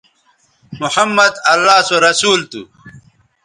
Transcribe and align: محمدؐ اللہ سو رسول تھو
محمدؐ 0.81 1.41
اللہ 1.53 1.79
سو 1.87 1.95
رسول 2.07 2.39
تھو 2.51 2.61